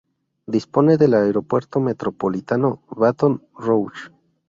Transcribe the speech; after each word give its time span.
Dispone 0.47 0.97
del 0.97 1.13
aeropuerto 1.13 1.79
Metropolitano 1.79 2.81
Baton 2.89 3.39
Rouge. 3.53 4.09